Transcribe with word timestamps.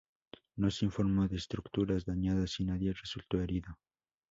No 0.55 0.71
se 0.71 0.83
informó 0.85 1.27
de 1.27 1.35
estructuras 1.37 2.05
dañadas 2.05 2.59
y 2.59 2.65
nadie 2.65 2.91
resultó 2.91 3.39
herido. 3.39 3.77